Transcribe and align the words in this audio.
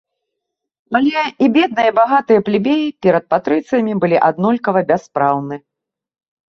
Але 0.99 1.21
і 1.43 1.49
бедныя, 1.57 1.89
і 1.93 1.95
багатыя 1.99 2.45
плебеі 2.47 2.87
перад 3.07 3.25
патрыцыямі 3.35 3.93
былі 4.07 4.17
аднолькава 4.31 4.79
бяспраўны. 4.91 5.55